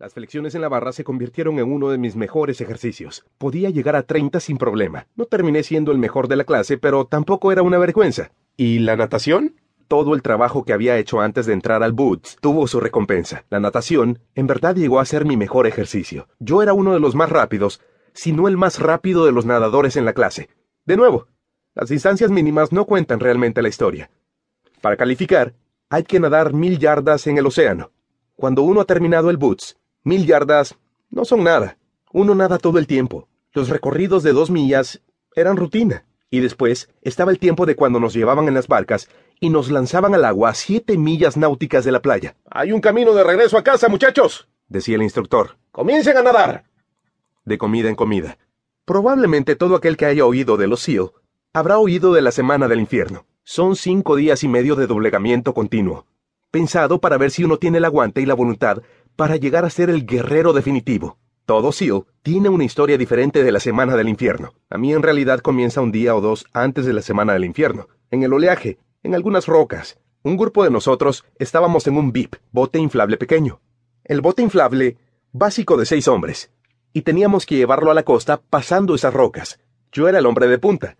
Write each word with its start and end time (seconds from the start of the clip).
Las 0.00 0.14
flexiones 0.14 0.54
en 0.54 0.62
la 0.62 0.70
barra 0.70 0.92
se 0.92 1.04
convirtieron 1.04 1.58
en 1.58 1.70
uno 1.70 1.90
de 1.90 1.98
mis 1.98 2.16
mejores 2.16 2.62
ejercicios. 2.62 3.22
Podía 3.36 3.68
llegar 3.68 3.96
a 3.96 4.04
30 4.04 4.40
sin 4.40 4.56
problema. 4.56 5.06
No 5.14 5.26
terminé 5.26 5.62
siendo 5.62 5.92
el 5.92 5.98
mejor 5.98 6.26
de 6.26 6.36
la 6.36 6.44
clase, 6.44 6.78
pero 6.78 7.04
tampoco 7.04 7.52
era 7.52 7.60
una 7.60 7.76
vergüenza. 7.76 8.30
¿Y 8.56 8.78
la 8.78 8.96
natación? 8.96 9.56
Todo 9.88 10.14
el 10.14 10.22
trabajo 10.22 10.64
que 10.64 10.72
había 10.72 10.96
hecho 10.96 11.20
antes 11.20 11.44
de 11.44 11.52
entrar 11.52 11.82
al 11.82 11.92
Boots 11.92 12.38
tuvo 12.40 12.66
su 12.66 12.80
recompensa. 12.80 13.44
La 13.50 13.60
natación, 13.60 14.20
en 14.34 14.46
verdad, 14.46 14.74
llegó 14.74 15.00
a 15.00 15.04
ser 15.04 15.26
mi 15.26 15.36
mejor 15.36 15.66
ejercicio. 15.66 16.28
Yo 16.38 16.62
era 16.62 16.72
uno 16.72 16.94
de 16.94 17.00
los 17.00 17.14
más 17.14 17.28
rápidos, 17.28 17.82
si 18.14 18.32
no 18.32 18.48
el 18.48 18.56
más 18.56 18.78
rápido 18.78 19.26
de 19.26 19.32
los 19.32 19.44
nadadores 19.44 19.96
en 19.96 20.06
la 20.06 20.14
clase. 20.14 20.48
De 20.86 20.96
nuevo, 20.96 21.26
las 21.74 21.90
distancias 21.90 22.30
mínimas 22.30 22.72
no 22.72 22.86
cuentan 22.86 23.20
realmente 23.20 23.60
la 23.60 23.68
historia. 23.68 24.10
Para 24.80 24.96
calificar, 24.96 25.52
hay 25.90 26.04
que 26.04 26.20
nadar 26.20 26.54
mil 26.54 26.78
yardas 26.78 27.26
en 27.26 27.36
el 27.36 27.44
océano. 27.44 27.90
Cuando 28.34 28.62
uno 28.62 28.80
ha 28.80 28.86
terminado 28.86 29.28
el 29.28 29.36
Boots, 29.36 29.76
mil 30.02 30.26
yardas 30.26 30.76
no 31.10 31.24
son 31.24 31.44
nada. 31.44 31.78
Uno 32.12 32.34
nada 32.34 32.58
todo 32.58 32.78
el 32.78 32.86
tiempo. 32.86 33.28
Los 33.52 33.68
recorridos 33.68 34.22
de 34.22 34.32
dos 34.32 34.50
millas 34.50 35.02
eran 35.34 35.56
rutina. 35.56 36.04
Y 36.30 36.40
después 36.40 36.88
estaba 37.02 37.32
el 37.32 37.38
tiempo 37.38 37.66
de 37.66 37.74
cuando 37.74 37.98
nos 37.98 38.14
llevaban 38.14 38.46
en 38.46 38.54
las 38.54 38.68
barcas 38.68 39.08
y 39.40 39.50
nos 39.50 39.70
lanzaban 39.70 40.14
al 40.14 40.24
agua 40.24 40.50
a 40.50 40.54
siete 40.54 40.96
millas 40.96 41.36
náuticas 41.36 41.84
de 41.84 41.92
la 41.92 42.02
playa. 42.02 42.36
Hay 42.50 42.72
un 42.72 42.80
camino 42.80 43.14
de 43.14 43.24
regreso 43.24 43.58
a 43.58 43.64
casa, 43.64 43.88
muchachos, 43.88 44.48
decía 44.68 44.94
el 44.94 45.02
instructor. 45.02 45.56
Comiencen 45.72 46.16
a 46.16 46.22
nadar. 46.22 46.64
De 47.44 47.58
comida 47.58 47.88
en 47.88 47.96
comida. 47.96 48.38
Probablemente 48.84 49.56
todo 49.56 49.74
aquel 49.74 49.96
que 49.96 50.06
haya 50.06 50.24
oído 50.24 50.56
de 50.56 50.68
los 50.68 50.80
SEAL 50.80 51.10
habrá 51.52 51.78
oído 51.78 52.12
de 52.12 52.22
la 52.22 52.30
Semana 52.30 52.68
del 52.68 52.80
Infierno. 52.80 53.26
Son 53.42 53.74
cinco 53.74 54.14
días 54.14 54.44
y 54.44 54.48
medio 54.48 54.76
de 54.76 54.86
doblegamiento 54.86 55.54
continuo, 55.54 56.06
pensado 56.52 57.00
para 57.00 57.18
ver 57.18 57.32
si 57.32 57.42
uno 57.42 57.56
tiene 57.56 57.78
el 57.78 57.84
aguante 57.84 58.20
y 58.20 58.26
la 58.26 58.34
voluntad 58.34 58.82
para 59.20 59.36
llegar 59.36 59.66
a 59.66 59.70
ser 59.70 59.90
el 59.90 60.06
guerrero 60.06 60.54
definitivo. 60.54 61.18
Todo 61.44 61.72
SEAL 61.72 62.06
tiene 62.22 62.48
una 62.48 62.64
historia 62.64 62.96
diferente 62.96 63.44
de 63.44 63.52
la 63.52 63.60
Semana 63.60 63.94
del 63.94 64.08
Infierno. 64.08 64.54
A 64.70 64.78
mí 64.78 64.94
en 64.94 65.02
realidad 65.02 65.40
comienza 65.40 65.82
un 65.82 65.92
día 65.92 66.16
o 66.16 66.22
dos 66.22 66.46
antes 66.54 66.86
de 66.86 66.94
la 66.94 67.02
Semana 67.02 67.34
del 67.34 67.44
Infierno, 67.44 67.88
en 68.10 68.22
el 68.22 68.32
oleaje, 68.32 68.78
en 69.02 69.14
algunas 69.14 69.46
rocas. 69.46 69.98
Un 70.22 70.38
grupo 70.38 70.64
de 70.64 70.70
nosotros 70.70 71.26
estábamos 71.38 71.86
en 71.86 71.98
un 71.98 72.12
VIP, 72.12 72.36
bote 72.50 72.78
inflable 72.78 73.18
pequeño. 73.18 73.60
El 74.04 74.22
bote 74.22 74.40
inflable, 74.40 74.96
básico 75.32 75.76
de 75.76 75.84
seis 75.84 76.08
hombres, 76.08 76.50
y 76.94 77.02
teníamos 77.02 77.44
que 77.44 77.56
llevarlo 77.56 77.90
a 77.90 77.94
la 77.94 78.04
costa 78.04 78.40
pasando 78.40 78.94
esas 78.94 79.12
rocas. 79.12 79.60
Yo 79.92 80.08
era 80.08 80.20
el 80.20 80.24
hombre 80.24 80.48
de 80.48 80.56
punta, 80.56 80.96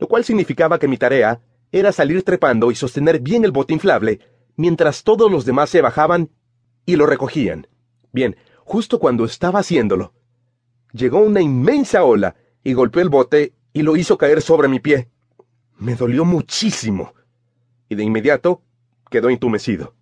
lo 0.00 0.08
cual 0.08 0.24
significaba 0.24 0.80
que 0.80 0.88
mi 0.88 0.96
tarea 0.96 1.40
era 1.70 1.92
salir 1.92 2.24
trepando 2.24 2.72
y 2.72 2.74
sostener 2.74 3.20
bien 3.20 3.44
el 3.44 3.52
bote 3.52 3.74
inflable, 3.74 4.18
mientras 4.56 5.04
todos 5.04 5.30
los 5.30 5.44
demás 5.44 5.70
se 5.70 5.82
bajaban 5.82 6.30
y 6.92 6.96
lo 6.96 7.06
recogían. 7.06 7.66
Bien, 8.12 8.36
justo 8.64 8.98
cuando 8.98 9.24
estaba 9.24 9.60
haciéndolo, 9.60 10.12
llegó 10.92 11.20
una 11.20 11.40
inmensa 11.40 12.04
ola 12.04 12.36
y 12.62 12.72
golpeó 12.72 13.02
el 13.02 13.08
bote 13.08 13.54
y 13.72 13.82
lo 13.82 13.96
hizo 13.96 14.18
caer 14.18 14.42
sobre 14.42 14.68
mi 14.68 14.80
pie. 14.80 15.08
Me 15.78 15.94
dolió 15.94 16.24
muchísimo 16.24 17.14
y 17.88 17.94
de 17.94 18.04
inmediato 18.04 18.62
quedó 19.10 19.28
entumecido. 19.28 19.94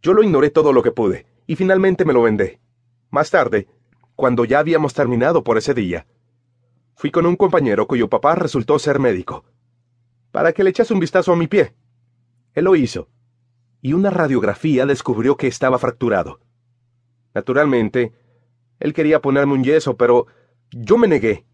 Yo 0.00 0.14
lo 0.14 0.22
ignoré 0.22 0.50
todo 0.50 0.72
lo 0.72 0.82
que 0.82 0.92
pude, 0.92 1.26
y 1.46 1.56
finalmente 1.56 2.04
me 2.04 2.12
lo 2.12 2.22
vendé. 2.22 2.60
Más 3.10 3.30
tarde, 3.30 3.68
cuando 4.16 4.44
ya 4.44 4.60
habíamos 4.60 4.94
terminado 4.94 5.44
por 5.44 5.58
ese 5.58 5.74
día, 5.74 6.06
fui 6.94 7.10
con 7.10 7.26
un 7.26 7.36
compañero 7.36 7.86
cuyo 7.86 8.08
papá 8.08 8.34
resultó 8.36 8.78
ser 8.78 8.98
médico, 8.98 9.44
para 10.30 10.52
que 10.52 10.64
le 10.64 10.70
echase 10.70 10.94
un 10.94 11.00
vistazo 11.00 11.32
a 11.32 11.36
mi 11.36 11.48
pie. 11.48 11.74
Él 12.54 12.64
lo 12.64 12.76
hizo, 12.76 13.08
y 13.82 13.92
una 13.92 14.08
radiografía 14.08 14.86
descubrió 14.86 15.36
que 15.36 15.48
estaba 15.48 15.78
fracturado. 15.78 16.40
Naturalmente, 17.34 18.12
él 18.80 18.94
quería 18.94 19.20
ponerme 19.20 19.52
un 19.52 19.64
yeso, 19.64 19.98
pero 19.98 20.26
yo 20.70 20.96
me 20.96 21.08
negué. 21.08 21.44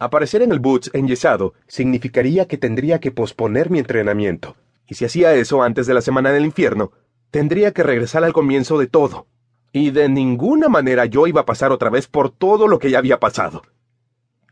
Aparecer 0.00 0.42
en 0.42 0.50
el 0.50 0.58
Boots 0.58 0.90
enyesado 0.92 1.54
significaría 1.68 2.48
que 2.48 2.58
tendría 2.58 2.98
que 2.98 3.12
posponer 3.12 3.70
mi 3.70 3.78
entrenamiento 3.78 4.56
y 4.88 4.94
si 4.94 5.04
hacía 5.04 5.34
eso 5.34 5.62
antes 5.62 5.86
de 5.86 5.94
la 5.94 6.00
semana 6.00 6.30
del 6.30 6.44
infierno, 6.44 6.92
tendría 7.30 7.72
que 7.72 7.82
regresar 7.82 8.24
al 8.24 8.32
comienzo 8.32 8.78
de 8.78 8.86
todo. 8.86 9.26
Y 9.72 9.90
de 9.90 10.08
ninguna 10.08 10.68
manera 10.68 11.06
yo 11.06 11.26
iba 11.26 11.42
a 11.42 11.46
pasar 11.46 11.72
otra 11.72 11.90
vez 11.90 12.06
por 12.06 12.30
todo 12.30 12.68
lo 12.68 12.78
que 12.78 12.90
ya 12.90 12.98
había 12.98 13.20
pasado. 13.20 13.62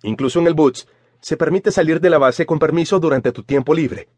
Incluso 0.03 0.41
en 0.41 0.49
el 0.49 0.55
Boots, 0.55 0.89
se 1.21 1.37
permite 1.37 1.71
salir 1.71 2.01
de 2.01 2.11
la 2.11 2.19
base 2.19 2.45
con 2.45 2.59
permiso 2.59 3.01
durante 3.01 3.33
tu 3.33 3.45
tiempo 3.45 3.75
libre. 3.75 4.09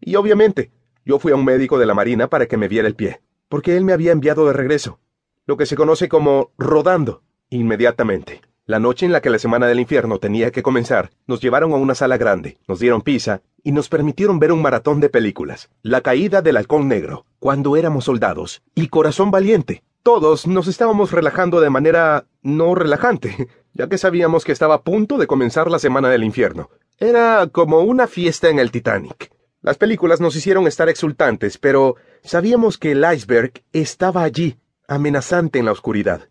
Y 0.00 0.14
obviamente, 0.14 0.70
yo 1.04 1.18
fui 1.18 1.32
a 1.32 1.36
un 1.36 1.44
médico 1.44 1.78
de 1.78 1.86
la 1.86 1.94
Marina 1.94 2.28
para 2.28 2.46
que 2.46 2.56
me 2.56 2.68
viera 2.68 2.88
el 2.88 2.94
pie, 2.94 3.20
porque 3.48 3.76
él 3.76 3.84
me 3.84 3.92
había 3.92 4.12
enviado 4.12 4.46
de 4.46 4.52
regreso, 4.52 4.98
lo 5.46 5.56
que 5.56 5.66
se 5.66 5.76
conoce 5.76 6.08
como 6.08 6.50
rodando, 6.58 7.22
inmediatamente. 7.50 8.42
La 8.64 8.78
noche 8.78 9.04
en 9.04 9.12
la 9.12 9.20
que 9.20 9.30
la 9.30 9.40
semana 9.40 9.66
del 9.66 9.80
infierno 9.80 10.18
tenía 10.18 10.52
que 10.52 10.62
comenzar, 10.62 11.10
nos 11.26 11.40
llevaron 11.40 11.72
a 11.72 11.76
una 11.76 11.96
sala 11.96 12.16
grande, 12.16 12.58
nos 12.68 12.78
dieron 12.78 13.02
pizza 13.02 13.42
y 13.64 13.72
nos 13.72 13.88
permitieron 13.88 14.38
ver 14.38 14.52
un 14.52 14.62
maratón 14.62 15.00
de 15.00 15.08
películas. 15.08 15.68
La 15.82 16.00
caída 16.00 16.42
del 16.42 16.56
halcón 16.56 16.86
negro, 16.86 17.26
cuando 17.40 17.76
éramos 17.76 18.04
soldados, 18.04 18.62
y 18.76 18.86
Corazón 18.86 19.32
Valiente. 19.32 19.82
Todos 20.04 20.46
nos 20.46 20.68
estábamos 20.68 21.10
relajando 21.10 21.60
de 21.60 21.70
manera 21.70 22.26
no 22.42 22.76
relajante, 22.76 23.48
ya 23.74 23.88
que 23.88 23.98
sabíamos 23.98 24.44
que 24.44 24.52
estaba 24.52 24.76
a 24.76 24.82
punto 24.82 25.18
de 25.18 25.26
comenzar 25.26 25.68
la 25.68 25.80
semana 25.80 26.08
del 26.08 26.22
infierno. 26.22 26.70
Era 26.98 27.48
como 27.50 27.80
una 27.80 28.06
fiesta 28.06 28.48
en 28.48 28.60
el 28.60 28.70
Titanic. 28.70 29.32
Las 29.62 29.78
películas 29.78 30.20
nos 30.20 30.34
hicieron 30.34 30.66
estar 30.66 30.88
exultantes, 30.88 31.56
pero 31.56 31.94
sabíamos 32.24 32.78
que 32.78 32.92
el 32.92 33.04
iceberg 33.14 33.52
estaba 33.72 34.24
allí, 34.24 34.58
amenazante 34.88 35.60
en 35.60 35.66
la 35.66 35.72
oscuridad. 35.72 36.28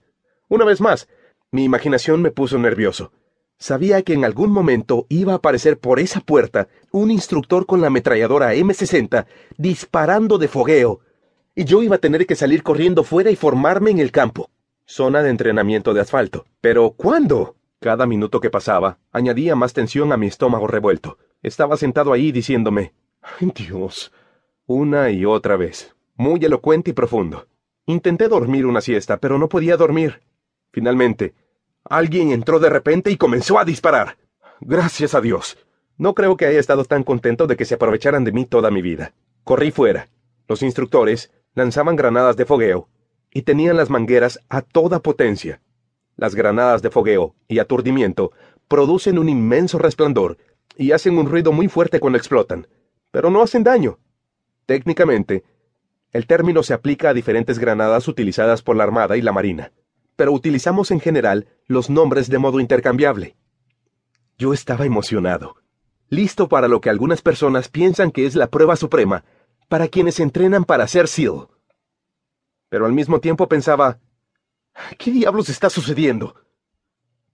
Una 0.49 0.65
vez 0.65 0.81
más, 0.81 1.07
mi 1.49 1.63
imaginación 1.63 2.21
me 2.21 2.31
puso 2.31 2.59
nervioso. 2.59 3.13
Sabía 3.57 4.01
que 4.01 4.13
en 4.13 4.25
algún 4.25 4.51
momento 4.51 5.05
iba 5.07 5.31
a 5.31 5.37
aparecer 5.37 5.79
por 5.79 6.01
esa 6.01 6.19
puerta 6.19 6.67
un 6.91 7.09
instructor 7.09 7.65
con 7.65 7.79
la 7.79 7.87
ametralladora 7.87 8.53
M60 8.53 9.25
disparando 9.57 10.37
de 10.37 10.49
fogueo, 10.49 10.99
y 11.55 11.63
yo 11.63 11.83
iba 11.83 11.95
a 11.95 11.99
tener 11.99 12.25
que 12.25 12.35
salir 12.35 12.63
corriendo 12.63 13.05
fuera 13.05 13.31
y 13.31 13.37
formarme 13.37 13.91
en 13.91 13.99
el 13.99 14.11
campo. 14.11 14.49
Zona 14.85 15.23
de 15.23 15.29
entrenamiento 15.29 15.93
de 15.93 16.01
asfalto. 16.01 16.45
Pero 16.59 16.91
¿cuándo? 16.91 17.55
Cada 17.79 18.05
minuto 18.05 18.41
que 18.41 18.49
pasaba 18.49 18.97
añadía 19.13 19.55
más 19.55 19.71
tensión 19.71 20.11
a 20.11 20.17
mi 20.17 20.27
estómago 20.27 20.67
revuelto. 20.67 21.17
Estaba 21.41 21.77
sentado 21.77 22.13
ahí 22.13 22.31
diciéndome, 22.31 22.93
¡Ay 23.21 23.51
Dios! 23.55 24.11
una 24.71 25.09
y 25.09 25.25
otra 25.25 25.57
vez, 25.57 25.93
muy 26.15 26.43
elocuente 26.45 26.91
y 26.91 26.93
profundo. 26.93 27.47
Intenté 27.85 28.27
dormir 28.27 28.65
una 28.65 28.79
siesta, 28.79 29.17
pero 29.17 29.37
no 29.37 29.49
podía 29.49 29.75
dormir. 29.75 30.21
Finalmente, 30.71 31.33
alguien 31.83 32.31
entró 32.31 32.59
de 32.59 32.69
repente 32.69 33.11
y 33.11 33.17
comenzó 33.17 33.59
a 33.59 33.65
disparar. 33.65 34.17
Gracias 34.61 35.13
a 35.13 35.21
Dios. 35.21 35.57
No 35.97 36.13
creo 36.15 36.37
que 36.37 36.45
haya 36.45 36.59
estado 36.59 36.85
tan 36.85 37.03
contento 37.03 37.47
de 37.47 37.57
que 37.57 37.65
se 37.65 37.75
aprovecharan 37.75 38.23
de 38.23 38.31
mí 38.31 38.45
toda 38.45 38.71
mi 38.71 38.81
vida. 38.81 39.13
Corrí 39.43 39.71
fuera. 39.71 40.07
Los 40.47 40.63
instructores 40.63 41.31
lanzaban 41.53 41.95
granadas 41.95 42.37
de 42.37 42.45
fogueo 42.45 42.87
y 43.33 43.41
tenían 43.41 43.77
las 43.77 43.89
mangueras 43.89 44.39
a 44.47 44.61
toda 44.61 45.01
potencia. 45.01 45.61
Las 46.15 46.35
granadas 46.35 46.81
de 46.81 46.91
fogueo 46.91 47.35
y 47.47 47.59
aturdimiento 47.59 48.31
producen 48.67 49.17
un 49.17 49.27
inmenso 49.27 49.79
resplandor 49.79 50.37
y 50.77 50.93
hacen 50.93 51.17
un 51.17 51.27
ruido 51.27 51.51
muy 51.51 51.67
fuerte 51.67 51.99
cuando 51.99 52.17
explotan, 52.17 52.67
pero 53.11 53.29
no 53.29 53.41
hacen 53.41 53.63
daño. 53.63 53.99
Técnicamente, 54.65 55.43
el 56.11 56.27
término 56.27 56.63
se 56.63 56.73
aplica 56.73 57.09
a 57.09 57.13
diferentes 57.13 57.59
granadas 57.59 58.07
utilizadas 58.07 58.61
por 58.61 58.75
la 58.75 58.83
Armada 58.83 59.17
y 59.17 59.21
la 59.21 59.31
Marina 59.31 59.71
pero 60.21 60.33
utilizamos 60.33 60.91
en 60.91 60.99
general 60.99 61.47
los 61.65 61.89
nombres 61.89 62.29
de 62.29 62.37
modo 62.37 62.59
intercambiable. 62.59 63.35
Yo 64.37 64.53
estaba 64.53 64.85
emocionado, 64.85 65.55
listo 66.09 66.47
para 66.47 66.67
lo 66.67 66.79
que 66.79 66.91
algunas 66.91 67.23
personas 67.23 67.69
piensan 67.69 68.11
que 68.11 68.27
es 68.27 68.35
la 68.35 68.47
prueba 68.47 68.75
suprema 68.75 69.23
para 69.67 69.87
quienes 69.87 70.19
entrenan 70.19 70.63
para 70.63 70.87
ser 70.87 71.07
SEAL. 71.07 71.47
Pero 72.69 72.85
al 72.85 72.93
mismo 72.93 73.19
tiempo 73.19 73.47
pensaba, 73.47 73.99
¿qué 74.99 75.09
diablos 75.09 75.49
está 75.49 75.71
sucediendo? 75.71 76.35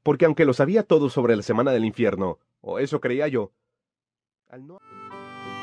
Porque 0.01 0.23
aunque 0.23 0.45
lo 0.45 0.53
sabía 0.53 0.83
todo 0.83 1.09
sobre 1.09 1.35
la 1.35 1.43
Semana 1.43 1.71
del 1.71 1.83
Infierno, 1.83 2.39
o 2.61 2.79
eso 2.79 3.01
creía 3.01 3.27
yo, 3.27 3.51